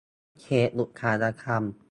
[0.41, 0.93] เขตอุตสาห
[1.41, 1.63] กรรม